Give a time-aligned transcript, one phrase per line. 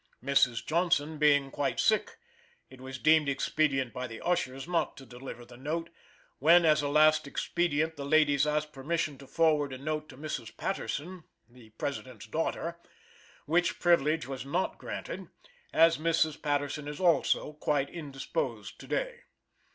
[0.25, 0.65] Mrs.
[0.65, 2.17] Johnson being quite sick,
[2.71, 5.91] it was deemed expedient by the ushers not to deliver the note,
[6.39, 10.57] when, as a last expedient, the ladies asked permission to forward a note to Mrs.
[10.57, 12.79] Patterson, the President's daughter,
[13.45, 15.27] which privilege was not granted,
[15.71, 16.41] as Mrs.
[16.41, 19.19] Patterson is also quite indisposed to day.